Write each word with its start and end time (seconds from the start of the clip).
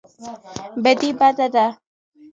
بدي 0.83 1.09
بده 1.19 1.47
ده. 1.55 1.65